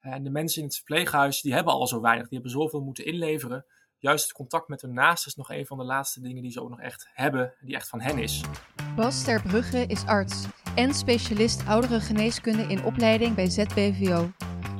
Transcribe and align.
En 0.00 0.22
de 0.22 0.30
mensen 0.30 0.60
in 0.60 0.66
het 0.66 0.76
verpleeghuis, 0.76 1.40
die 1.40 1.52
hebben 1.52 1.72
al 1.72 1.86
zo 1.86 2.00
weinig. 2.00 2.28
Die 2.28 2.38
hebben 2.38 2.60
zoveel 2.60 2.80
moeten 2.80 3.04
inleveren. 3.04 3.66
Juist 3.98 4.24
het 4.24 4.32
contact 4.32 4.68
met 4.68 4.82
hun 4.82 4.92
naasten 4.92 5.30
is 5.30 5.36
nog 5.36 5.50
een 5.50 5.66
van 5.66 5.78
de 5.78 5.84
laatste 5.84 6.20
dingen 6.20 6.42
die 6.42 6.50
ze 6.50 6.62
ook 6.62 6.70
nog 6.70 6.80
echt 6.80 7.08
hebben. 7.12 7.54
Die 7.60 7.74
echt 7.74 7.88
van 7.88 8.00
hen 8.00 8.18
is. 8.18 8.40
Bas 8.96 9.24
Terbrugge 9.24 9.86
is 9.86 10.06
arts 10.06 10.46
en 10.74 10.94
specialist 10.94 11.66
ouderengeneeskunde 11.66 12.62
in 12.62 12.84
opleiding 12.84 13.34
bij 13.34 13.50
ZBVO. 13.50 14.30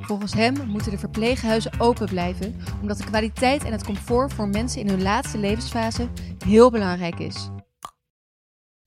Volgens 0.01 0.33
hem 0.33 0.67
moeten 0.67 0.91
de 0.91 0.97
verpleeghuizen 0.97 1.79
open 1.79 2.07
blijven, 2.07 2.55
omdat 2.81 2.97
de 2.97 3.05
kwaliteit 3.05 3.63
en 3.63 3.71
het 3.71 3.83
comfort 3.83 4.33
voor 4.33 4.47
mensen 4.47 4.81
in 4.81 4.89
hun 4.89 5.01
laatste 5.01 5.37
levensfase 5.37 6.09
heel 6.45 6.71
belangrijk 6.71 7.19
is. 7.19 7.49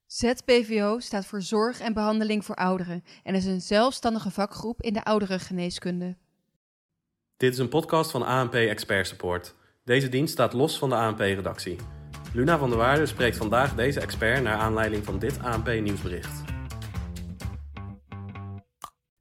ZBVO 0.06 0.98
staat 0.98 1.26
voor 1.26 1.42
Zorg 1.42 1.80
en 1.80 1.92
Behandeling 1.92 2.44
voor 2.44 2.54
Ouderen 2.54 3.04
en 3.22 3.34
is 3.34 3.44
een 3.44 3.60
zelfstandige 3.60 4.30
vakgroep 4.30 4.82
in 4.82 4.92
de 4.92 5.04
ouderengeneeskunde. 5.04 6.16
Dit 7.44 7.52
is 7.52 7.58
een 7.58 7.68
podcast 7.68 8.10
van 8.10 8.22
ANP 8.22 8.54
Expert 8.54 9.06
Support. 9.06 9.54
Deze 9.84 10.08
dienst 10.08 10.32
staat 10.32 10.52
los 10.52 10.78
van 10.78 10.88
de 10.88 10.94
ANP-redactie. 10.94 11.76
Luna 12.32 12.58
van 12.58 12.68
der 12.68 12.78
Waarde 12.78 13.06
spreekt 13.06 13.36
vandaag 13.36 13.74
deze 13.74 14.00
expert 14.00 14.42
naar 14.42 14.56
aanleiding 14.56 15.04
van 15.04 15.18
dit 15.18 15.38
ANP-nieuwsbericht. 15.42 16.42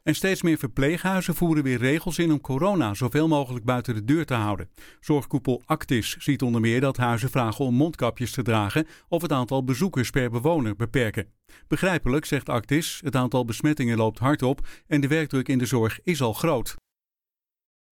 En 0.04 0.16
steeds 0.16 0.42
meer 0.42 0.58
verpleeghuizen 0.58 1.36
voeren 1.36 1.64
weer 1.64 1.78
regels 1.78 2.18
in 2.18 2.32
om 2.32 2.42
corona 2.42 2.94
zoveel 2.94 3.28
mogelijk 3.28 3.66
buiten 3.66 3.94
de 3.94 4.04
deur 4.04 4.26
te 4.26 4.34
houden. 4.34 4.70
Zorgkoepel 5.00 5.62
Actis 5.66 6.18
ziet 6.18 6.42
onder 6.42 6.62
meer 6.62 6.82
dat 6.82 6.98
huizen 6.98 7.30
vragen 7.30 7.66
om 7.66 7.76
mondkapjes 7.76 8.32
te 8.32 8.42
dragen 8.42 8.88
of 9.08 9.22
het 9.22 9.32
aantal 9.32 9.64
bezoekers 9.64 10.10
per 10.10 10.30
bewoner 10.30 10.76
beperken. 10.76 11.34
Begrijpelijk, 11.68 12.26
zegt 12.26 12.50
Actis, 12.50 13.00
het 13.04 13.16
aantal 13.16 13.46
besmettingen 13.46 13.98
loopt 13.98 14.20
hard 14.20 14.42
op 14.42 14.68
en 14.88 15.02
de 15.02 15.08
werkdruk 15.08 15.48
in 15.48 15.58
de 15.58 15.66
zorg 15.66 16.00
is 16.04 16.22
al 16.22 16.34
groot. 16.34 16.76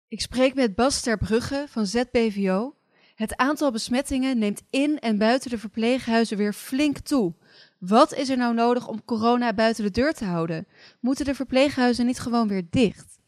Ik 0.08 0.22
spreek 0.22 0.56
met 0.56 0.76
Bas 0.76 1.02
Terbrugge 1.02 1.66
van 1.70 1.86
ZBVO. 1.86 2.76
Het 3.16 3.38
aantal 3.38 3.72
besmettingen 3.72 4.38
neemt 4.38 4.64
in 4.70 5.00
en 5.00 5.18
buiten 5.18 5.50
de 5.50 5.58
verpleeghuizen 5.58 6.38
weer 6.38 6.54
flink 6.54 6.98
toe. 6.98 7.34
Wat 7.80 8.14
is 8.14 8.30
er 8.30 8.38
nou 8.38 8.54
nodig 8.54 8.88
om 8.88 9.06
corona 9.06 9.54
buiten 9.54 9.84
de 9.84 9.92
deur 9.92 10.14
te 10.14 10.26
houden? 10.26 10.68
Moeten 11.00 11.26
de 11.26 11.36
verpleeghuizen 11.36 12.06
niet 12.06 12.20
gewoon 12.20 12.48
weer 12.48 12.68
dicht? 12.70 13.20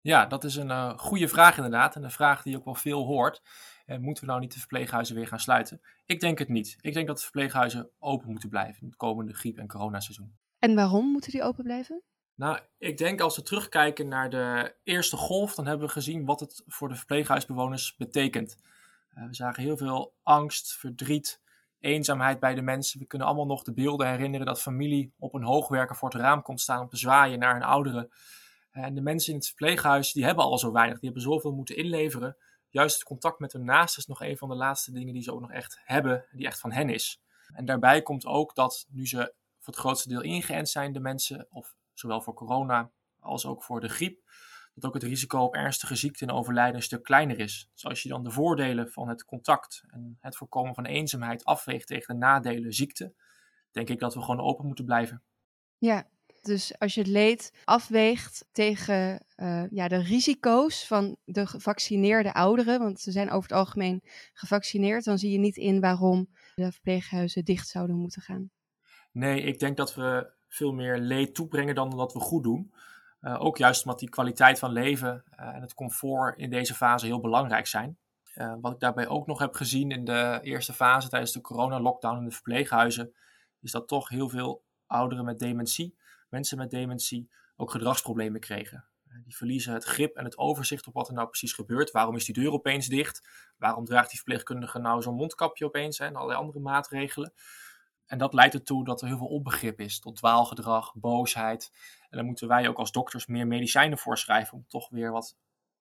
Ja, 0.00 0.26
dat 0.26 0.44
is 0.44 0.56
een 0.56 0.68
uh, 0.68 0.98
goede 0.98 1.28
vraag 1.28 1.56
inderdaad. 1.56 1.96
En 1.96 2.04
een 2.04 2.10
vraag 2.10 2.42
die 2.42 2.56
ook 2.56 2.64
wel 2.64 2.74
veel 2.74 3.04
hoort. 3.04 3.42
En 3.86 4.02
moeten 4.02 4.24
we 4.24 4.30
nou 4.30 4.42
niet 4.42 4.52
de 4.52 4.58
verpleeghuizen 4.58 5.14
weer 5.14 5.26
gaan 5.26 5.40
sluiten? 5.40 5.80
Ik 6.06 6.20
denk 6.20 6.38
het 6.38 6.48
niet. 6.48 6.76
Ik 6.80 6.94
denk 6.94 7.06
dat 7.06 7.16
de 7.16 7.22
verpleeghuizen 7.22 7.90
open 7.98 8.30
moeten 8.30 8.48
blijven 8.48 8.80
in 8.80 8.86
het 8.86 8.96
komende 8.96 9.34
griep- 9.34 9.58
en 9.58 9.68
coronaseizoen. 9.68 10.36
En 10.58 10.74
waarom 10.74 11.06
moeten 11.06 11.30
die 11.30 11.42
open 11.42 11.64
blijven? 11.64 12.02
Nou, 12.42 12.58
ik 12.78 12.98
denk 12.98 13.20
als 13.20 13.36
we 13.36 13.42
terugkijken 13.42 14.08
naar 14.08 14.30
de 14.30 14.74
eerste 14.82 15.16
golf, 15.16 15.54
dan 15.54 15.66
hebben 15.66 15.86
we 15.86 15.92
gezien 15.92 16.24
wat 16.24 16.40
het 16.40 16.62
voor 16.66 16.88
de 16.88 16.94
verpleeghuisbewoners 16.94 17.96
betekent. 17.96 18.56
Uh, 19.14 19.26
we 19.26 19.34
zagen 19.34 19.62
heel 19.62 19.76
veel 19.76 20.14
angst, 20.22 20.72
verdriet, 20.72 21.40
eenzaamheid 21.80 22.40
bij 22.40 22.54
de 22.54 22.62
mensen. 22.62 22.98
We 22.98 23.06
kunnen 23.06 23.26
allemaal 23.26 23.46
nog 23.46 23.62
de 23.62 23.72
beelden 23.72 24.08
herinneren 24.08 24.46
dat 24.46 24.62
familie 24.62 25.12
op 25.18 25.34
een 25.34 25.42
hoogwerker 25.42 25.96
voor 25.96 26.08
het 26.08 26.20
raam 26.20 26.42
komt 26.42 26.60
staan 26.60 26.80
om 26.80 26.88
te 26.88 26.96
zwaaien 26.96 27.38
naar 27.38 27.52
hun 27.52 27.62
ouderen. 27.62 28.10
En 28.70 28.94
de 28.94 29.00
mensen 29.00 29.32
in 29.32 29.38
het 29.38 29.46
verpleeghuis, 29.46 30.12
die 30.12 30.24
hebben 30.24 30.44
al 30.44 30.58
zo 30.58 30.72
weinig. 30.72 30.98
Die 30.98 31.10
hebben 31.10 31.30
zoveel 31.30 31.52
moeten 31.52 31.76
inleveren. 31.76 32.36
Juist 32.68 32.94
het 32.94 33.04
contact 33.04 33.38
met 33.38 33.52
hun 33.52 33.64
naasten 33.64 34.00
is 34.00 34.08
nog 34.08 34.22
een 34.22 34.38
van 34.38 34.48
de 34.48 34.54
laatste 34.54 34.92
dingen 34.92 35.14
die 35.14 35.22
ze 35.22 35.32
ook 35.32 35.40
nog 35.40 35.52
echt 35.52 35.80
hebben, 35.84 36.24
die 36.32 36.46
echt 36.46 36.60
van 36.60 36.72
hen 36.72 36.88
is. 36.88 37.20
En 37.54 37.64
daarbij 37.64 38.02
komt 38.02 38.26
ook 38.26 38.54
dat 38.54 38.86
nu 38.88 39.06
ze 39.06 39.34
voor 39.58 39.72
het 39.72 39.82
grootste 39.82 40.08
deel 40.08 40.22
ingeënt 40.22 40.68
zijn, 40.68 40.92
de 40.92 41.00
mensen, 41.00 41.46
of 41.50 41.74
zowel 41.92 42.20
voor 42.20 42.34
corona 42.34 42.90
als 43.18 43.46
ook 43.46 43.64
voor 43.64 43.80
de 43.80 43.88
griep, 43.88 44.20
dat 44.74 44.84
ook 44.84 44.94
het 44.94 45.02
risico 45.02 45.38
op 45.38 45.54
ernstige 45.54 45.94
ziekte 45.94 46.24
en 46.24 46.30
overlijden 46.30 46.76
een 46.76 46.82
stuk 46.82 47.02
kleiner 47.02 47.38
is. 47.38 47.68
Dus 47.72 47.84
als 47.84 48.02
je 48.02 48.08
dan 48.08 48.22
de 48.22 48.30
voordelen 48.30 48.90
van 48.90 49.08
het 49.08 49.24
contact 49.24 49.84
en 49.86 50.16
het 50.20 50.36
voorkomen 50.36 50.74
van 50.74 50.84
eenzaamheid 50.84 51.44
afweegt 51.44 51.86
tegen 51.86 52.14
de 52.14 52.20
nadelen 52.20 52.72
ziekte, 52.72 53.14
denk 53.70 53.88
ik 53.88 53.98
dat 53.98 54.14
we 54.14 54.20
gewoon 54.20 54.40
open 54.40 54.66
moeten 54.66 54.84
blijven. 54.84 55.22
Ja, 55.78 56.08
dus 56.42 56.78
als 56.78 56.94
je 56.94 57.00
het 57.00 57.08
leed 57.08 57.52
afweegt 57.64 58.48
tegen 58.52 59.26
uh, 59.36 59.64
ja, 59.70 59.88
de 59.88 60.02
risico's 60.02 60.86
van 60.86 61.16
de 61.24 61.46
gevaccineerde 61.46 62.34
ouderen, 62.34 62.78
want 62.78 63.00
ze 63.00 63.10
zijn 63.10 63.30
over 63.30 63.48
het 63.50 63.58
algemeen 63.58 64.02
gevaccineerd, 64.32 65.04
dan 65.04 65.18
zie 65.18 65.30
je 65.30 65.38
niet 65.38 65.56
in 65.56 65.80
waarom 65.80 66.28
de 66.54 66.72
verpleeghuizen 66.72 67.44
dicht 67.44 67.68
zouden 67.68 67.96
moeten 67.96 68.22
gaan. 68.22 68.50
Nee, 69.12 69.42
ik 69.42 69.58
denk 69.58 69.76
dat 69.76 69.94
we 69.94 70.32
veel 70.52 70.72
meer 70.72 70.98
leed 70.98 71.34
toebrengen 71.34 71.74
dan 71.74 71.90
dat 71.90 72.12
we 72.12 72.20
goed 72.20 72.42
doen. 72.42 72.72
Uh, 73.20 73.40
ook 73.40 73.58
juist 73.58 73.84
omdat 73.84 73.98
die 73.98 74.08
kwaliteit 74.08 74.58
van 74.58 74.72
leven 74.72 75.24
uh, 75.40 75.46
en 75.46 75.60
het 75.60 75.74
comfort 75.74 76.38
in 76.38 76.50
deze 76.50 76.74
fase 76.74 77.06
heel 77.06 77.20
belangrijk 77.20 77.66
zijn. 77.66 77.98
Uh, 78.34 78.54
wat 78.60 78.72
ik 78.72 78.80
daarbij 78.80 79.08
ook 79.08 79.26
nog 79.26 79.38
heb 79.38 79.54
gezien 79.54 79.90
in 79.90 80.04
de 80.04 80.38
eerste 80.42 80.72
fase 80.72 81.08
tijdens 81.08 81.32
de 81.32 81.40
coronalockdown 81.40 82.18
in 82.18 82.24
de 82.24 82.30
verpleeghuizen, 82.30 83.14
is 83.60 83.70
dat 83.70 83.88
toch 83.88 84.08
heel 84.08 84.28
veel 84.28 84.64
ouderen 84.86 85.24
met 85.24 85.38
dementie, 85.38 85.96
mensen 86.28 86.58
met 86.58 86.70
dementie, 86.70 87.30
ook 87.56 87.70
gedragsproblemen 87.70 88.40
kregen. 88.40 88.84
die 89.24 89.36
verliezen 89.36 89.72
het 89.72 89.84
grip 89.84 90.16
en 90.16 90.24
het 90.24 90.38
overzicht 90.38 90.86
op 90.86 90.94
wat 90.94 91.08
er 91.08 91.14
nou 91.14 91.26
precies 91.26 91.52
gebeurt. 91.52 91.90
Waarom 91.90 92.16
is 92.16 92.24
die 92.24 92.34
deur 92.34 92.52
opeens 92.52 92.86
dicht? 92.86 93.28
Waarom 93.58 93.84
draagt 93.84 94.08
die 94.08 94.16
verpleegkundige 94.16 94.78
nou 94.78 95.02
zo'n 95.02 95.14
mondkapje 95.14 95.64
opeens 95.64 95.98
en 95.98 96.14
allerlei 96.14 96.38
andere 96.38 96.60
maatregelen? 96.60 97.32
En 98.06 98.18
dat 98.18 98.34
leidt 98.34 98.54
ertoe 98.54 98.84
dat 98.84 99.00
er 99.00 99.06
heel 99.06 99.16
veel 99.16 99.26
onbegrip 99.26 99.80
is, 99.80 100.00
tot 100.00 100.16
dwaalgedrag, 100.16 100.94
boosheid. 100.94 101.72
En 102.10 102.16
dan 102.16 102.26
moeten 102.26 102.48
wij 102.48 102.68
ook 102.68 102.78
als 102.78 102.92
dokters 102.92 103.26
meer 103.26 103.46
medicijnen 103.46 103.98
voorschrijven 103.98 104.54
om 104.54 104.64
toch 104.68 104.88
weer 104.88 105.12
wat 105.12 105.36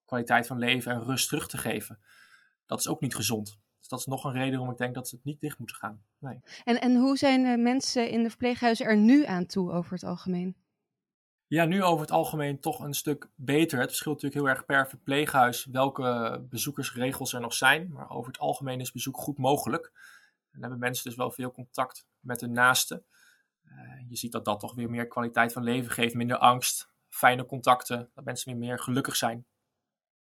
kwaliteit 0.05 0.47
van 0.47 0.57
leven 0.57 0.91
en 0.91 1.03
rust 1.03 1.27
terug 1.27 1.47
te 1.47 1.57
geven. 1.57 1.99
Dat 2.65 2.79
is 2.79 2.87
ook 2.87 3.01
niet 3.01 3.15
gezond. 3.15 3.59
Dus 3.79 3.87
dat 3.87 3.99
is 3.99 4.05
nog 4.05 4.23
een 4.23 4.31
reden 4.31 4.51
waarom 4.51 4.71
ik 4.71 4.77
denk 4.77 4.95
dat 4.95 5.07
ze 5.07 5.15
het 5.15 5.25
niet 5.25 5.39
dicht 5.39 5.57
moeten 5.57 5.75
gaan. 5.75 6.03
Nee. 6.17 6.39
En, 6.63 6.81
en 6.81 6.95
hoe 6.95 7.17
zijn 7.17 7.43
de 7.43 7.57
mensen 7.57 8.09
in 8.09 8.23
de 8.23 8.29
verpleeghuizen 8.29 8.85
er 8.85 8.97
nu 8.97 9.25
aan 9.25 9.45
toe 9.45 9.71
over 9.71 9.93
het 9.93 10.03
algemeen? 10.03 10.55
Ja, 11.47 11.65
nu 11.65 11.83
over 11.83 12.01
het 12.01 12.11
algemeen 12.11 12.59
toch 12.59 12.79
een 12.79 12.93
stuk 12.93 13.29
beter. 13.35 13.79
Het 13.79 13.89
verschilt 13.89 14.21
natuurlijk 14.21 14.41
heel 14.41 14.55
erg 14.55 14.65
per 14.65 14.87
verpleeghuis 14.87 15.65
welke 15.65 16.41
bezoekersregels 16.49 17.33
er 17.33 17.41
nog 17.41 17.53
zijn. 17.53 17.91
Maar 17.91 18.09
over 18.09 18.31
het 18.31 18.41
algemeen 18.41 18.79
is 18.79 18.91
bezoek 18.91 19.17
goed 19.17 19.37
mogelijk. 19.37 19.91
En 20.51 20.62
hebben 20.62 20.79
mensen 20.79 21.03
dus 21.03 21.16
wel 21.16 21.31
veel 21.31 21.51
contact 21.51 22.07
met 22.19 22.41
hun 22.41 22.51
naasten. 22.51 23.06
Uh, 23.63 24.09
je 24.09 24.16
ziet 24.16 24.31
dat 24.31 24.45
dat 24.45 24.59
toch 24.59 24.75
weer 24.75 24.89
meer 24.89 25.07
kwaliteit 25.07 25.53
van 25.53 25.63
leven 25.63 25.91
geeft, 25.91 26.16
minder 26.16 26.38
angst, 26.38 26.94
fijne 27.07 27.45
contacten, 27.45 28.09
dat 28.13 28.25
mensen 28.25 28.51
weer 28.51 28.67
meer 28.67 28.79
gelukkig 28.79 29.16
zijn. 29.16 29.45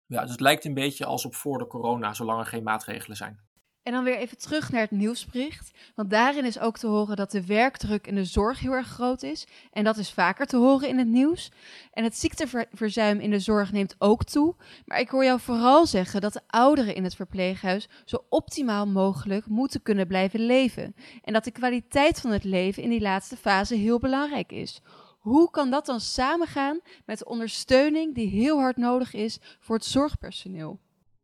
Ja, 0.07 0.23
dus 0.23 0.31
het 0.31 0.41
lijkt 0.41 0.65
een 0.65 0.75
beetje 0.75 1.05
als 1.05 1.25
op 1.25 1.35
voor 1.35 1.59
de 1.59 1.67
corona, 1.67 2.15
zolang 2.15 2.41
er 2.41 2.47
geen 2.47 2.63
maatregelen 2.63 3.17
zijn. 3.17 3.48
En 3.89 3.95
dan 3.95 4.05
weer 4.05 4.17
even 4.17 4.39
terug 4.39 4.71
naar 4.71 4.81
het 4.81 4.91
nieuwsbericht. 4.91 5.71
Want 5.95 6.11
daarin 6.11 6.45
is 6.45 6.59
ook 6.59 6.79
te 6.79 6.87
horen 6.87 7.17
dat 7.17 7.31
de 7.31 7.47
werkdruk 7.47 8.07
in 8.07 8.15
de 8.15 8.25
zorg 8.25 8.61
heel 8.61 8.73
erg 8.73 8.87
groot 8.87 9.23
is. 9.23 9.47
En 9.73 9.85
dat 9.85 9.97
is 9.97 10.13
vaker 10.13 10.47
te 10.47 10.57
horen 10.57 10.89
in 10.89 10.99
het 10.99 11.09
nieuws. 11.09 11.51
En 11.93 12.05
het 12.05 12.19
ziekteverzuim 12.19 13.21
in 13.21 13.31
de 13.31 13.39
zorg 13.39 13.73
neemt 13.73 13.95
ook 13.99 14.25
toe. 14.25 14.55
Maar 14.87 15.01
ik 15.01 15.09
hoor 15.09 15.25
jou 15.25 15.41
vooral 15.41 15.87
zeggen 15.87 16.21
dat 16.21 16.33
de 16.33 16.41
ouderen 16.47 16.95
in 16.95 17.05
het 17.05 17.15
verpleeghuis 17.15 17.89
zo 18.05 18.25
optimaal 18.29 18.87
mogelijk 18.87 19.47
moeten 19.47 19.83
kunnen 19.83 20.07
blijven 20.07 20.41
leven. 20.41 20.95
En 21.23 21.33
dat 21.33 21.45
de 21.45 21.51
kwaliteit 21.51 22.21
van 22.21 22.31
het 22.31 22.45
leven 22.45 22.83
in 22.83 22.91
die 22.91 23.01
laatste 23.01 23.37
fase 23.37 23.75
heel 23.75 23.99
belangrijk 23.99 24.53
is. 24.53 24.81
Hoe 25.19 25.51
kan 25.51 25.71
dat 25.71 25.87
dan 25.87 26.01
samengaan 26.01 26.81
met 27.07 27.19
de 27.19 27.25
ondersteuning 27.25 28.15
die 28.15 28.29
heel 28.29 28.59
hard 28.59 28.77
nodig 28.77 29.15
is 29.15 29.39
voor 29.61 29.77
het 29.77 29.85
zorgpersoneel? 29.85 30.79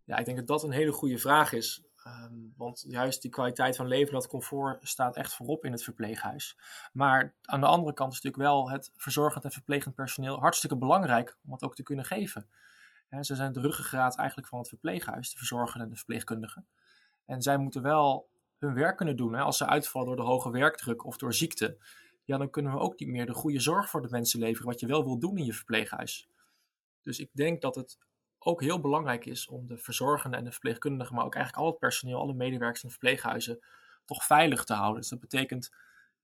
Ja, 0.05 0.19
ik 0.19 0.25
denk 0.25 0.37
dat 0.37 0.47
dat 0.47 0.63
een 0.63 0.71
hele 0.71 0.93
goede 0.93 1.19
vraag 1.19 1.53
is. 1.53 1.84
Um, 2.07 2.53
want 2.57 2.85
juist 2.89 3.23
die 3.23 3.31
kwaliteit 3.31 3.77
van 3.77 3.87
leven, 3.87 4.13
dat 4.13 4.27
comfort, 4.27 4.89
staat 4.89 5.17
echt 5.17 5.35
voorop 5.35 5.65
in 5.65 5.73
het 5.73 5.85
verpleeghuis. 5.85 6.59
Maar 6.93 7.35
aan 7.43 7.61
de 7.61 7.67
andere 7.67 7.95
kant 7.95 8.13
is 8.13 8.21
natuurlijk 8.21 8.51
wel 8.51 8.71
het 8.71 8.91
verzorgend 8.97 9.45
en 9.45 9.51
verplegend 9.51 9.95
personeel 9.95 10.39
hartstikke 10.39 10.77
belangrijk 10.77 11.37
om 11.45 11.53
het 11.53 11.63
ook 11.63 11.75
te 11.75 11.83
kunnen 11.83 12.05
geven. 12.05 12.49
ze 13.21 13.35
zijn 13.35 13.53
de 13.53 13.61
ruggengraat 13.61 14.17
eigenlijk 14.17 14.49
van 14.49 14.59
het 14.59 14.69
verpleeghuis, 14.69 15.31
de 15.31 15.37
verzorgenden 15.37 15.83
en 15.83 15.89
de 15.89 15.97
verpleegkundigen. 15.97 16.67
En 17.25 17.43
zij 17.43 17.57
moeten 17.57 17.83
wel 17.83 18.29
hun 18.59 18.75
werk 18.75 18.97
kunnen 18.97 19.17
doen. 19.17 19.35
Als 19.35 19.57
ze 19.57 19.67
uitvallen 19.67 20.07
door 20.07 20.17
de 20.17 20.31
hoge 20.31 20.51
werkdruk 20.51 21.05
of 21.05 21.17
door 21.17 21.35
ziekte, 21.35 21.79
ja, 22.25 22.39
dan 22.39 22.51
kunnen 22.51 22.73
we 22.73 22.79
ook 22.79 22.99
niet 22.99 23.09
meer 23.09 23.27
de 23.27 23.35
goede 23.35 23.61
zorg 23.61 23.91
voor 23.91 24.03
de 24.03 24.11
mensen 24.11 24.41
leveren, 24.41 24.67
wat 24.67 24.81
je 24.81 24.87
wel 24.87 25.05
wil 25.05 25.19
doen 25.19 25.39
in 25.39 25.45
je 25.45 25.53
verpleeghuis. 25.53 26.29
Dus 27.03 27.19
ik 27.19 27.31
denk 27.33 27.61
dat 27.61 27.75
het 27.75 27.99
ook 28.45 28.61
heel 28.61 28.81
belangrijk 28.81 29.27
is 29.27 29.49
om 29.49 29.67
de 29.67 29.79
verzorgenden 29.79 30.39
en 30.39 30.45
de 30.45 30.51
verpleegkundigen, 30.51 31.15
maar 31.15 31.25
ook 31.25 31.35
eigenlijk 31.35 31.65
al 31.65 31.71
het 31.71 31.81
personeel, 31.81 32.19
alle 32.19 32.35
medewerkers 32.35 32.83
in 32.83 32.91
verpleeghuizen, 32.91 33.65
toch 34.05 34.25
veilig 34.25 34.65
te 34.65 34.75
houden. 34.75 35.01
Dus 35.01 35.11
dat 35.11 35.21
betekent 35.21 35.73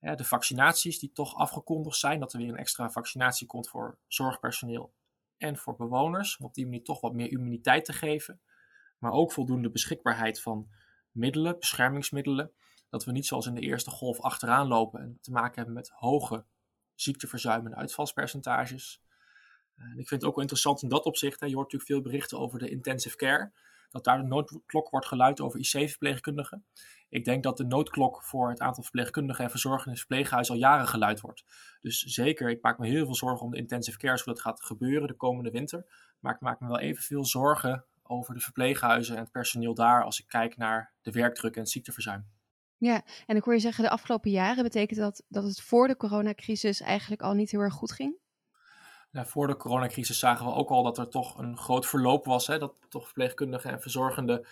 ja, 0.01 0.15
de 0.15 0.25
vaccinaties 0.25 0.99
die 0.99 1.13
toch 1.13 1.35
afgekondigd 1.35 1.97
zijn, 1.97 2.21
dat 2.21 2.33
er 2.33 2.39
weer 2.39 2.49
een 2.49 2.57
extra 2.57 2.91
vaccinatie 2.91 3.47
komt 3.47 3.69
voor 3.69 3.99
zorgpersoneel 4.07 4.93
en 5.37 5.57
voor 5.57 5.77
bewoners, 5.77 6.37
om 6.37 6.47
op 6.47 6.55
die 6.55 6.65
manier 6.65 6.85
toch 6.85 7.01
wat 7.01 7.15
meer 7.15 7.31
immuniteit 7.31 7.85
te 7.85 7.93
geven. 7.93 8.41
Maar 8.99 9.13
ook 9.13 9.33
voldoende 9.33 9.71
beschikbaarheid 9.71 10.41
van 10.41 10.69
middelen, 11.11 11.59
beschermingsmiddelen, 11.59 12.53
dat 12.89 13.05
we 13.05 13.13
niet 13.13 13.27
zoals 13.27 13.47
in 13.47 13.55
de 13.55 13.61
eerste 13.61 13.91
golf 13.91 14.21
achteraan 14.21 14.67
lopen 14.67 15.01
en 15.01 15.19
te 15.21 15.31
maken 15.31 15.55
hebben 15.55 15.75
met 15.75 15.91
hoge 15.95 16.45
ziekteverzuim 16.95 17.67
en 17.67 17.77
uitvalspercentages. 17.77 19.03
Ik 19.97 20.09
vind 20.09 20.21
het 20.21 20.25
ook 20.25 20.35
wel 20.35 20.43
interessant 20.43 20.83
in 20.83 20.89
dat 20.89 21.05
opzicht. 21.05 21.41
Hè. 21.41 21.47
Je 21.47 21.55
hoort 21.55 21.73
natuurlijk 21.73 21.91
veel 21.91 22.11
berichten 22.11 22.39
over 22.39 22.59
de 22.59 22.71
intensive 22.71 23.17
care. 23.17 23.53
Dat 23.91 24.05
daar 24.05 24.19
de 24.19 24.27
noodklok 24.29 24.91
wordt 24.91 25.07
geluid 25.07 25.41
over 25.41 25.61
IC-verpleegkundigen. 25.61 26.65
Ik 27.09 27.25
denk 27.25 27.43
dat 27.43 27.57
de 27.57 27.65
noodklok 27.65 28.23
voor 28.23 28.51
het 28.51 28.61
aantal 28.61 28.83
verpleegkundigen 28.83 29.45
en 29.45 29.51
verzorgenden 29.51 29.87
in 29.87 29.99
het 29.99 30.07
verpleeghuis 30.07 30.51
al 30.51 30.57
jaren 30.57 30.89
geluid 30.89 31.21
wordt. 31.21 31.45
Dus 31.81 32.03
zeker, 32.03 32.51
ik 32.51 32.63
maak 32.63 32.79
me 32.79 32.87
heel 32.87 33.05
veel 33.05 33.15
zorgen 33.15 33.47
om 33.47 33.51
de 33.51 33.57
intensive 33.57 33.99
care, 33.99 34.21
hoe 34.25 34.33
dat 34.33 34.43
gaat 34.43 34.63
gebeuren 34.63 35.09
de 35.09 35.17
komende 35.17 35.51
winter. 35.51 35.87
Maar 36.19 36.35
ik 36.35 36.41
maak 36.41 36.61
me 36.61 36.67
wel 36.67 36.79
evenveel 36.79 37.25
zorgen 37.25 37.85
over 38.03 38.35
de 38.35 38.41
verpleeghuizen 38.41 39.17
en 39.17 39.23
het 39.23 39.31
personeel 39.31 39.75
daar 39.75 40.05
als 40.05 40.21
ik 40.21 40.27
kijk 40.27 40.57
naar 40.57 40.93
de 41.03 41.11
werkdruk 41.11 41.55
en 41.55 41.61
het 41.61 41.71
ziekteverzuim. 41.71 42.27
Ja, 42.77 43.05
en 43.27 43.37
ik 43.37 43.45
hoor 43.45 43.55
je 43.55 43.61
zeggen, 43.61 43.85
de 43.85 43.91
afgelopen 43.91 44.31
jaren 44.31 44.63
betekent 44.63 44.99
dat 44.99 45.23
dat 45.29 45.45
het 45.45 45.61
voor 45.61 45.89
de 45.89 45.97
coronacrisis 45.97 46.81
eigenlijk 46.81 47.23
al 47.23 47.35
niet 47.35 47.51
heel 47.51 47.61
erg 47.61 47.75
goed 47.75 47.93
ging? 47.93 48.20
Nou, 49.11 49.27
voor 49.27 49.47
de 49.47 49.57
coronacrisis 49.57 50.19
zagen 50.19 50.47
we 50.47 50.53
ook 50.53 50.71
al 50.71 50.83
dat 50.83 50.99
er 50.99 51.09
toch 51.09 51.39
een 51.39 51.57
groot 51.57 51.87
verloop 51.87 52.25
was. 52.25 52.47
Hè, 52.47 52.59
dat 52.59 52.75
toch 52.89 53.05
verpleegkundigen 53.05 53.71
en 53.71 53.81
verzorgenden 53.81 54.47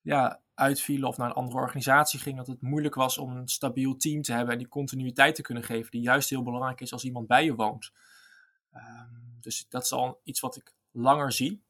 ja, 0.00 0.40
uitvielen 0.54 1.08
of 1.08 1.16
naar 1.16 1.28
een 1.28 1.34
andere 1.34 1.58
organisatie 1.58 2.20
gingen. 2.20 2.38
Dat 2.38 2.46
het 2.46 2.62
moeilijk 2.62 2.94
was 2.94 3.18
om 3.18 3.36
een 3.36 3.48
stabiel 3.48 3.96
team 3.96 4.22
te 4.22 4.32
hebben 4.32 4.52
en 4.52 4.58
die 4.58 4.68
continuïteit 4.68 5.34
te 5.34 5.42
kunnen 5.42 5.62
geven, 5.62 5.90
die 5.90 6.00
juist 6.00 6.30
heel 6.30 6.42
belangrijk 6.42 6.80
is 6.80 6.92
als 6.92 7.04
iemand 7.04 7.26
bij 7.26 7.44
je 7.44 7.54
woont. 7.54 7.92
Ehm, 8.70 9.10
dus 9.40 9.68
dat 9.68 9.82
is 9.82 9.92
al 9.92 10.20
iets 10.22 10.40
wat 10.40 10.56
ik 10.56 10.74
langer 10.90 11.32
zie. 11.32 11.62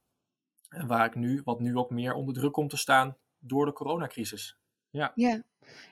En 0.69 0.87
waar 0.87 1.07
ik 1.07 1.15
nu, 1.15 1.43
wat 1.45 1.61
nu 1.61 1.77
ook 1.77 1.91
meer 1.91 2.15
onder 2.15 2.35
druk 2.35 2.53
komt 2.53 2.71
te 2.71 2.77
staan 2.77 3.17
door 3.39 3.67
de 3.67 3.73
coronacrisis. 3.73 4.59
Ja. 4.95 5.13
ja. 5.15 5.43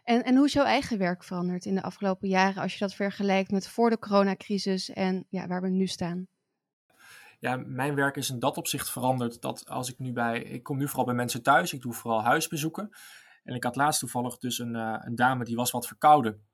En, 0.04 0.25
en 0.25 0.37
hoe 0.37 0.46
is 0.46 0.52
jouw 0.52 0.64
eigen 0.64 0.99
werk 0.99 1.25
veranderd 1.25 1.64
in 1.64 1.75
de 1.75 1.82
afgelopen 1.82 2.28
jaren 2.28 2.62
als 2.62 2.72
je 2.72 2.78
dat 2.78 2.94
vergelijkt 2.94 3.50
met 3.50 3.69
voor 3.69 3.90
de 3.90 3.99
coronacrisis 3.99 4.90
en 4.90 5.26
ja, 5.28 5.46
waar 5.46 5.62
we 5.62 5.69
nu 5.69 5.87
staan? 5.87 6.26
Ja, 7.38 7.56
mijn 7.56 7.94
werk 7.94 8.16
is 8.16 8.31
in 8.31 8.38
dat 8.38 8.56
opzicht 8.56 8.90
veranderd. 8.90 9.40
Dat 9.40 9.69
als 9.69 9.90
ik 9.90 9.99
nu 9.99 10.12
bij, 10.12 10.43
ik 10.43 10.62
kom 10.62 10.78
nu 10.78 10.87
vooral 10.87 11.04
bij 11.04 11.14
mensen 11.14 11.43
thuis, 11.43 11.72
ik 11.72 11.82
doe 11.82 11.93
vooral 11.93 12.22
huisbezoeken. 12.22 12.90
En 13.44 13.54
ik 13.54 13.64
had 13.64 13.76
laatst 13.76 14.00
toevallig 14.00 14.38
dus 14.38 14.58
een, 14.58 14.75
uh, 14.75 14.96
een 15.00 15.14
dame 15.14 15.44
die 15.44 15.56
was 15.56 15.70
wat 15.70 15.87
verkouden. 15.87 16.46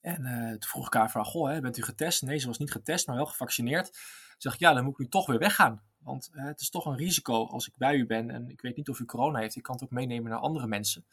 En 0.00 0.26
uh, 0.26 0.50
toen 0.50 0.68
vroeg 0.68 0.86
ik 0.86 0.94
haar 0.94 1.10
van, 1.10 1.24
goh, 1.24 1.50
hè, 1.50 1.60
bent 1.60 1.78
u 1.78 1.82
getest? 1.82 2.22
Nee, 2.22 2.38
ze 2.38 2.46
was 2.46 2.58
niet 2.58 2.72
getest, 2.72 3.06
maar 3.06 3.16
wel 3.16 3.26
gevaccineerd. 3.26 3.84
Toen 3.92 4.36
zeg 4.38 4.54
ik, 4.54 4.60
ja, 4.60 4.72
dan 4.72 4.84
moet 4.84 4.92
ik 4.92 4.98
nu 4.98 5.08
toch 5.08 5.26
weer 5.26 5.38
weggaan. 5.38 5.82
Want 5.98 6.30
uh, 6.34 6.44
het 6.44 6.60
is 6.60 6.70
toch 6.70 6.86
een 6.86 6.96
risico 6.96 7.46
als 7.46 7.66
ik 7.66 7.76
bij 7.76 7.96
u 7.96 8.06
ben 8.06 8.30
en 8.30 8.48
ik 8.48 8.60
weet 8.60 8.76
niet 8.76 8.88
of 8.88 8.98
u 8.98 9.04
corona 9.04 9.38
heeft. 9.38 9.56
Ik 9.56 9.62
kan 9.62 9.74
het 9.74 9.84
ook 9.84 9.90
meenemen 9.90 10.30
naar 10.30 10.40
andere 10.40 10.66
mensen. 10.66 11.04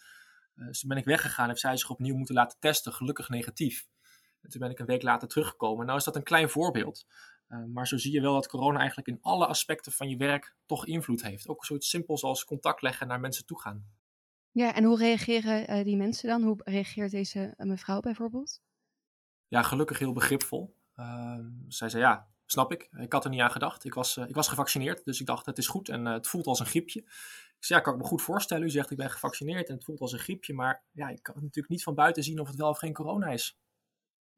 Dus 0.65 0.79
toen 0.79 0.89
ben 0.89 0.97
ik 0.97 1.05
weggegaan, 1.05 1.47
heeft 1.47 1.59
zij 1.59 1.77
zich 1.77 1.89
opnieuw 1.89 2.15
moeten 2.15 2.35
laten 2.35 2.59
testen, 2.59 2.93
gelukkig 2.93 3.29
negatief. 3.29 3.87
En 4.41 4.49
toen 4.49 4.61
ben 4.61 4.69
ik 4.69 4.79
een 4.79 4.85
week 4.85 5.01
later 5.01 5.27
teruggekomen. 5.27 5.85
Nou 5.85 5.97
is 5.97 6.03
dat 6.03 6.15
een 6.15 6.23
klein 6.23 6.49
voorbeeld. 6.49 7.05
Uh, 7.49 7.63
maar 7.65 7.87
zo 7.87 7.97
zie 7.97 8.11
je 8.11 8.21
wel 8.21 8.33
dat 8.33 8.47
corona 8.47 8.77
eigenlijk 8.77 9.07
in 9.07 9.17
alle 9.21 9.45
aspecten 9.45 9.91
van 9.91 10.09
je 10.09 10.17
werk 10.17 10.55
toch 10.65 10.85
invloed 10.85 11.21
heeft. 11.21 11.47
Ook 11.47 11.65
zoiets 11.65 11.89
simpels 11.89 12.23
als 12.23 12.45
contact 12.45 12.81
leggen 12.81 13.07
naar 13.07 13.19
mensen 13.19 13.45
toe 13.45 13.61
gaan. 13.61 13.85
Ja, 14.51 14.73
en 14.73 14.83
hoe 14.83 14.97
reageren 14.97 15.77
uh, 15.77 15.83
die 15.83 15.97
mensen 15.97 16.29
dan? 16.29 16.43
Hoe 16.43 16.61
reageert 16.63 17.11
deze 17.11 17.53
mevrouw 17.57 17.99
bijvoorbeeld? 17.99 18.61
Ja, 19.47 19.61
gelukkig 19.61 19.99
heel 19.99 20.13
begripvol. 20.13 20.75
Ehm, 20.95 21.49
zij 21.67 21.89
zei 21.89 22.03
ja, 22.03 22.27
snap 22.51 22.71
ik. 22.71 22.89
Ik 22.97 23.13
had 23.13 23.23
er 23.23 23.29
niet 23.29 23.41
aan 23.41 23.51
gedacht. 23.51 23.85
Ik 23.85 23.93
was, 23.93 24.17
ik 24.17 24.35
was 24.35 24.47
gevaccineerd, 24.47 25.05
dus 25.05 25.19
ik 25.19 25.25
dacht 25.25 25.45
het 25.45 25.57
is 25.57 25.67
goed 25.67 25.89
en 25.89 26.05
het 26.05 26.27
voelt 26.27 26.47
als 26.47 26.59
een 26.59 26.65
griepje. 26.65 26.99
Ik 26.99 27.65
zei 27.65 27.79
ja, 27.79 27.85
kan 27.85 27.93
ik 27.93 28.01
me 28.01 28.07
goed 28.07 28.21
voorstellen. 28.21 28.63
U 28.63 28.69
zegt 28.69 28.91
ik 28.91 28.97
ben 28.97 29.09
gevaccineerd 29.09 29.67
en 29.67 29.75
het 29.75 29.83
voelt 29.83 29.99
als 29.99 30.11
een 30.11 30.19
griepje. 30.19 30.53
Maar 30.53 30.83
ja, 30.91 31.09
ik 31.09 31.23
kan 31.23 31.35
natuurlijk 31.35 31.69
niet 31.69 31.83
van 31.83 31.95
buiten 31.95 32.23
zien 32.23 32.39
of 32.39 32.47
het 32.47 32.55
wel 32.55 32.69
of 32.69 32.77
geen 32.77 32.93
corona 32.93 33.27
is. 33.27 33.59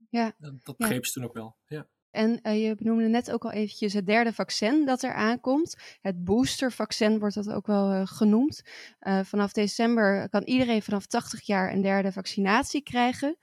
Ja. 0.09 0.35
Dat, 0.37 0.53
dat 0.63 0.77
begreep 0.77 1.05
ze 1.05 1.11
toen 1.11 1.23
ook 1.23 1.33
wel, 1.33 1.55
ja. 1.65 1.87
En 2.11 2.39
uh, 2.43 2.63
je 2.67 2.75
benoemde 2.75 3.07
net 3.07 3.31
ook 3.31 3.45
al 3.45 3.51
eventjes 3.51 3.93
het 3.93 4.05
derde 4.05 4.33
vaccin 4.33 4.85
dat 4.85 5.03
er 5.03 5.13
aankomt. 5.13 5.75
Het 6.01 6.23
boostervaccin 6.23 7.19
wordt 7.19 7.35
dat 7.35 7.49
ook 7.49 7.67
wel 7.67 7.91
uh, 7.91 8.01
genoemd. 8.05 8.61
Uh, 9.01 9.19
vanaf 9.23 9.51
december 9.51 10.29
kan 10.29 10.43
iedereen 10.43 10.81
vanaf 10.81 11.05
80 11.05 11.41
jaar 11.41 11.73
een 11.73 11.81
derde 11.81 12.11
vaccinatie 12.11 12.81
krijgen. 12.81 13.37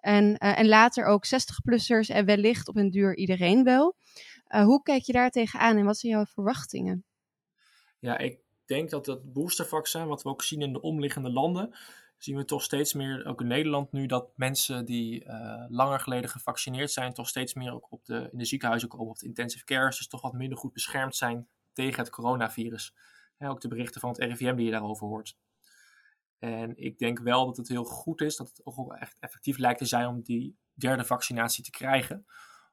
En, 0.00 0.36
en 0.36 0.68
later 0.68 1.04
ook 1.04 1.26
60-plussers 1.26 2.14
en 2.14 2.24
wellicht 2.24 2.68
op 2.68 2.76
een 2.76 2.90
duur 2.90 3.16
iedereen 3.16 3.64
wel. 3.64 3.96
hoe 4.46 4.82
kijk 4.82 5.02
je 5.02 5.12
daar 5.12 5.30
tegenaan 5.30 5.76
en 5.76 5.84
wat 5.84 5.98
zijn 5.98 6.12
jouw 6.12 6.24
verwachtingen? 6.24 7.04
Ja, 7.98 8.18
ik 8.18 8.38
denk 8.64 8.90
dat 8.90 9.06
het 9.06 9.32
boostervaccin, 9.32 10.06
wat 10.06 10.22
we 10.22 10.28
ook 10.28 10.42
zien 10.42 10.62
in 10.62 10.72
de 10.72 10.80
omliggende 10.80 11.30
landen, 11.30 11.74
zien 12.22 12.36
we 12.36 12.44
toch 12.44 12.62
steeds 12.62 12.92
meer, 12.92 13.26
ook 13.26 13.40
in 13.40 13.46
Nederland 13.46 13.92
nu, 13.92 14.06
dat 14.06 14.30
mensen 14.36 14.84
die 14.84 15.24
uh, 15.24 15.64
langer 15.68 16.00
geleden 16.00 16.30
gevaccineerd 16.30 16.90
zijn, 16.90 17.12
toch 17.12 17.28
steeds 17.28 17.54
meer 17.54 17.72
ook 17.72 17.92
op 17.92 18.04
de, 18.04 18.28
in 18.32 18.38
de 18.38 18.44
ziekenhuizen 18.44 18.88
komen, 18.88 19.08
op 19.08 19.18
de 19.18 19.26
intensive 19.26 19.64
care, 19.64 19.86
dus 19.86 20.08
toch 20.08 20.20
wat 20.20 20.32
minder 20.32 20.58
goed 20.58 20.72
beschermd 20.72 21.16
zijn 21.16 21.48
tegen 21.72 22.02
het 22.02 22.10
coronavirus. 22.10 22.94
Ja, 23.38 23.48
ook 23.48 23.60
de 23.60 23.68
berichten 23.68 24.00
van 24.00 24.10
het 24.10 24.18
RIVM 24.18 24.54
die 24.56 24.64
je 24.64 24.70
daarover 24.70 25.06
hoort. 25.06 25.36
En 26.40 26.76
ik 26.76 26.98
denk 26.98 27.18
wel 27.18 27.46
dat 27.46 27.56
het 27.56 27.68
heel 27.68 27.84
goed 27.84 28.20
is, 28.20 28.36
dat 28.36 28.48
het 28.48 28.60
ook 28.64 28.92
echt 28.94 29.18
effectief 29.18 29.58
lijkt 29.58 29.78
te 29.78 29.84
zijn 29.84 30.06
om 30.06 30.22
die 30.22 30.58
derde 30.72 31.04
vaccinatie 31.04 31.64
te 31.64 31.70
krijgen. 31.70 32.26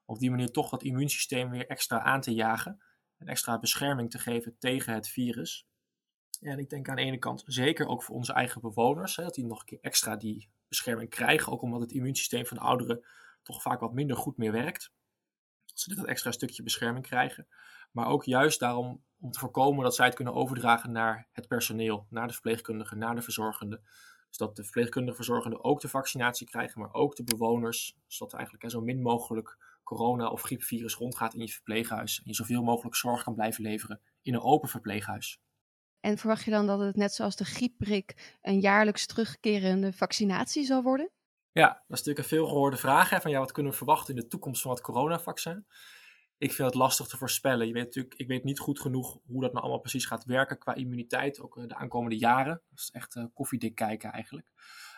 Op 0.06 0.19
die 0.19 0.30
manier 0.30 0.52
toch 0.52 0.69
dat 0.69 0.84
immuunsysteem 0.84 1.50
weer 1.50 1.68
extra 1.68 2.02
aan 2.02 2.22
te 2.22 2.34
jagen. 2.34 2.81
En 3.18 3.28
extra 3.28 3.60
bescherming 3.60 4.10
te 4.10 4.19
geven 4.19 4.56
tegen 4.60 4.94
het 4.94 5.08
virus. 5.08 5.68
En 6.40 6.60
ik 6.60 6.69
denk 6.69 6.90
aan 6.90 6.96
de 6.96 7.02
ene 7.02 7.18
kant 7.18 7.44
zeker 7.46 7.88
ook 7.88 8.04
voor 8.04 8.16
onze 8.16 8.34
eigen 8.34 8.62
bewoners, 8.62 9.16
hè, 9.16 9.24
dat 9.24 9.34
die 9.34 9.46
nog 9.46 9.60
een 9.60 9.66
keer 9.66 9.81
extra 9.81 10.16
die 10.16 10.50
bescherming 10.68 11.10
krijgen. 11.10 11.52
Ook 11.52 11.62
omdat 11.62 11.81
het 11.81 11.92
immuunsysteem 11.92 12.46
van 12.46 12.58
de 12.58 12.63
ouderen 12.63 13.06
toch 13.44 13.62
vaak 13.62 13.80
wat 13.80 13.94
minder 13.94 14.18
goed 14.18 14.38
meer 14.38 14.52
werkt. 14.52 14.94
Dat 15.66 15.80
ze 15.80 15.90
dit 15.90 15.98
dat 15.98 16.08
extra 16.08 16.31
stukje 16.31 16.63
bescherming 16.63 17.06
krijgen. 17.06 17.48
Maar 17.92 18.08
ook 18.08 18.24
juist 18.24 18.60
daarom 18.60 19.04
om 19.19 19.31
te 19.31 19.40
voorkomen 19.40 19.84
dat 19.84 19.96
zij 19.96 20.06
het 20.06 20.16
kunnen 20.16 20.34
overdragen 20.34 20.92
naar 20.92 21.28
het 21.31 21.48
personeel, 21.48 22.08
naar 22.10 22.28
de 22.28 22.34
verpleegkundigen, 22.34 22.98
naar 22.98 23.16
de 23.16 23.22
verzorgenden. 23.22 23.81
Dus 24.28 24.38
dat 24.38 24.56
de 24.56 24.64
verpleegkundige 24.64 25.16
verzorgenden 25.16 25.64
ook 25.64 25.81
de 25.81 25.90
vaccinatie 25.90 26.48
krijgen, 26.48 26.81
maar 26.81 26.94
ook 26.94 27.16
de 27.16 27.24
bewoners. 27.24 27.98
Zodat 28.08 28.34
er 28.34 28.40
eigenlijk 28.40 28.72
zo 28.72 28.81
min 28.81 29.02
mogelijk 29.02 29.58
corona 29.84 30.28
of 30.28 30.42
griepvirus 30.42 30.96
rondgaat 30.96 31.34
in 31.34 31.40
je 31.40 31.52
verpleeghuis. 31.52 32.18
En 32.18 32.24
je 32.25 32.34
zoveel 32.34 32.64
mogelijk 32.64 32.96
zorg 32.96 33.24
kan 33.24 33.36
blijven 33.36 33.64
leveren 33.64 34.02
in 34.22 34.34
een 34.34 34.42
open 34.42 34.69
verpleeghuis. 34.69 35.40
En 36.00 36.18
verwacht 36.18 36.44
je 36.44 36.52
dan 36.52 36.68
dat 36.68 36.80
het 36.80 36.96
net 36.96 37.13
zoals 37.13 37.36
de 37.36 37.46
griepprik 37.46 38.38
een 38.42 38.60
jaarlijks 38.60 39.06
terugkerende 39.06 39.94
vaccinatie 39.94 40.66
zal 40.66 40.84
worden? 40.84 41.12
Ja, 41.52 41.68
dat 41.68 41.78
is 41.80 42.06
natuurlijk 42.06 42.18
een 42.18 42.38
veelgehoorde 42.38 42.78
vraag. 42.78 43.10
Hè, 43.10 43.22
van 43.22 43.31
ja, 43.31 43.40
wat 43.40 43.52
kunnen 43.52 43.72
we 43.72 43.78
verwachten 43.78 44.16
in 44.16 44.22
de 44.22 44.28
toekomst 44.28 44.62
van 44.62 44.72
het 44.72 44.81
coronavaccin? 44.81 45.66
Ik 46.38 46.54
vind 46.54 46.68
het 46.68 46.78
lastig 46.78 47.07
te 47.07 47.18
voorspellen. 47.18 47.68
Je 47.68 47.74
weet 47.74 47.84
natuurlijk, 47.84 48.16
ik 48.16 48.28
weet 48.28 48.44
niet 48.44 48.60
goed 48.60 48.80
genoeg 48.80 49.19
hoe 49.25 49.42
dat 49.42 49.51
nou 49.51 49.63
allemaal 49.63 49.81
precies 49.81 50.06
gaat 50.06 50.25
werken 50.25 50.58
qua 50.58 50.74
immuniteit, 50.74 51.39
ook 51.39 51.58
eh, 51.58 51.67
de 51.67 51.75
aankomende 51.75 52.17
jaren. 52.17 52.62
Dat 52.70 52.79
is 52.79 52.89
echt 52.91 53.15
uh, 53.15 53.24
koffiedik 53.34 53.75
kijken 53.75 54.12
eigenlijk. 54.12 54.51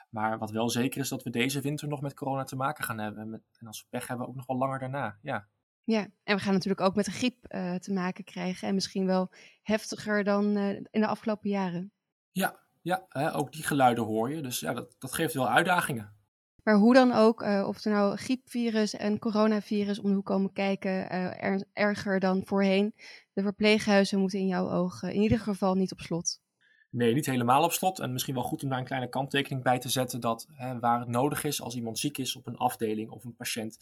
Maar 0.09 0.37
wat 0.37 0.51
wel 0.51 0.69
zeker 0.69 1.01
is 1.01 1.09
dat 1.09 1.23
we 1.23 1.29
deze 1.29 1.61
winter 1.61 1.87
nog 1.87 2.01
met 2.01 2.13
corona 2.13 2.43
te 2.43 2.55
maken 2.55 2.83
gaan 2.83 2.99
hebben. 2.99 3.43
En 3.57 3.67
als 3.67 3.81
we 3.81 3.87
pech 3.89 4.07
hebben, 4.07 4.27
ook 4.27 4.35
nog 4.35 4.45
wel 4.45 4.57
langer 4.57 4.79
daarna. 4.79 5.17
Ja. 5.21 5.47
Ja, 5.83 6.07
en 6.23 6.35
we 6.35 6.41
gaan 6.41 6.53
natuurlijk 6.53 6.81
ook 6.81 6.95
met 6.95 7.05
de 7.05 7.11
griep 7.11 7.53
uh, 7.55 7.75
te 7.75 7.93
maken 7.93 8.23
krijgen. 8.23 8.67
En 8.67 8.73
misschien 8.73 9.05
wel 9.05 9.31
heftiger 9.61 10.23
dan 10.23 10.57
uh, 10.57 10.69
in 10.69 10.87
de 10.91 11.07
afgelopen 11.07 11.49
jaren. 11.49 11.91
Ja, 12.31 12.59
ja 12.81 13.05
hè, 13.09 13.35
ook 13.35 13.51
die 13.51 13.63
geluiden 13.63 14.03
hoor 14.03 14.31
je. 14.31 14.41
Dus 14.41 14.59
ja, 14.59 14.73
dat, 14.73 14.95
dat 14.99 15.13
geeft 15.13 15.33
wel 15.33 15.49
uitdagingen. 15.49 16.18
Maar 16.63 16.75
hoe 16.75 16.93
dan 16.93 17.11
ook, 17.11 17.41
uh, 17.41 17.65
of 17.67 17.85
er 17.85 17.91
nou 17.91 18.15
griepvirus 18.15 18.95
en 18.95 19.19
coronavirus 19.19 19.99
om 19.99 20.09
de 20.09 20.15
hoek 20.15 20.25
komen 20.25 20.53
kijken, 20.53 21.09
er, 21.39 21.63
erger 21.73 22.19
dan 22.19 22.41
voorheen. 22.45 22.93
De 23.33 23.41
verpleeghuizen 23.41 24.19
moeten 24.19 24.39
in 24.39 24.47
jouw 24.47 24.69
ogen 24.69 25.13
in 25.13 25.21
ieder 25.21 25.39
geval 25.39 25.75
niet 25.75 25.91
op 25.91 25.99
slot. 25.99 26.41
Nee, 26.89 27.13
niet 27.13 27.25
helemaal 27.25 27.63
op 27.63 27.71
slot. 27.71 27.99
En 27.99 28.11
misschien 28.11 28.33
wel 28.33 28.43
goed 28.43 28.63
om 28.63 28.69
daar 28.69 28.79
een 28.79 28.85
kleine 28.85 29.09
kanttekening 29.09 29.63
bij 29.63 29.79
te 29.79 29.89
zetten 29.89 30.19
dat 30.19 30.47
hè, 30.49 30.79
waar 30.79 30.99
het 30.99 31.09
nodig 31.09 31.43
is, 31.43 31.61
als 31.61 31.75
iemand 31.75 31.99
ziek 31.99 32.17
is 32.17 32.35
op 32.35 32.47
een 32.47 32.57
afdeling 32.57 33.09
of 33.09 33.23
een 33.23 33.35
patiënt, 33.35 33.77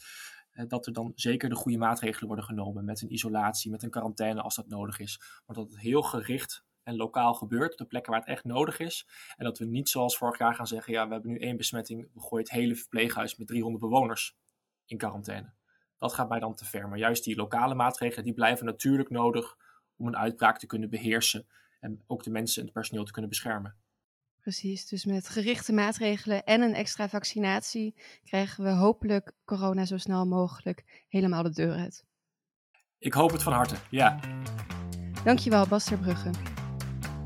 dat 0.66 0.86
er 0.86 0.92
dan 0.92 1.12
zeker 1.14 1.48
de 1.48 1.54
goede 1.54 1.78
maatregelen 1.78 2.26
worden 2.26 2.44
genomen 2.44 2.84
met 2.84 3.02
een 3.02 3.12
isolatie, 3.12 3.70
met 3.70 3.82
een 3.82 3.90
quarantaine 3.90 4.42
als 4.42 4.54
dat 4.54 4.68
nodig 4.68 4.98
is. 4.98 5.20
Maar 5.46 5.56
dat 5.56 5.68
het 5.68 5.78
heel 5.78 6.02
gericht 6.02 6.64
en 6.88 6.96
lokaal 6.96 7.34
gebeurt, 7.34 7.72
op 7.72 7.78
de 7.78 7.86
plekken 7.86 8.12
waar 8.12 8.20
het 8.20 8.30
echt 8.30 8.44
nodig 8.44 8.78
is. 8.78 9.06
En 9.36 9.44
dat 9.44 9.58
we 9.58 9.64
niet 9.64 9.88
zoals 9.88 10.16
vorig 10.16 10.38
jaar 10.38 10.54
gaan 10.54 10.66
zeggen, 10.66 10.92
ja, 10.92 11.06
we 11.06 11.12
hebben 11.12 11.30
nu 11.30 11.38
één 11.38 11.56
besmetting, 11.56 12.08
we 12.14 12.20
gooien 12.20 12.44
het 12.44 12.54
hele 12.54 12.76
verpleeghuis 12.76 13.36
met 13.36 13.46
300 13.46 13.82
bewoners 13.82 14.36
in 14.86 14.98
quarantaine. 14.98 15.52
Dat 15.96 16.14
gaat 16.14 16.28
mij 16.28 16.38
dan 16.38 16.54
te 16.54 16.64
ver. 16.64 16.88
Maar 16.88 16.98
juist 16.98 17.24
die 17.24 17.36
lokale 17.36 17.74
maatregelen, 17.74 18.24
die 18.24 18.34
blijven 18.34 18.66
natuurlijk 18.66 19.10
nodig 19.10 19.56
om 19.96 20.06
een 20.06 20.16
uitbraak 20.16 20.58
te 20.58 20.66
kunnen 20.66 20.90
beheersen 20.90 21.46
en 21.80 22.02
ook 22.06 22.22
de 22.22 22.30
mensen 22.30 22.58
en 22.58 22.64
het 22.64 22.74
personeel 22.74 23.04
te 23.04 23.12
kunnen 23.12 23.30
beschermen. 23.30 23.76
Precies, 24.40 24.88
dus 24.88 25.04
met 25.04 25.28
gerichte 25.28 25.72
maatregelen 25.72 26.44
en 26.44 26.60
een 26.60 26.74
extra 26.74 27.08
vaccinatie 27.08 27.94
krijgen 28.24 28.64
we 28.64 28.70
hopelijk 28.70 29.32
corona 29.44 29.84
zo 29.84 29.96
snel 29.96 30.26
mogelijk 30.26 31.04
helemaal 31.08 31.42
de 31.42 31.50
deur 31.50 31.74
uit. 31.74 32.04
Ik 32.98 33.12
hoop 33.12 33.30
het 33.30 33.42
van 33.42 33.52
harte, 33.52 33.76
ja. 33.90 34.20
Dankjewel, 35.24 35.66
Bas 35.66 35.84
Terbrugge. 35.84 36.47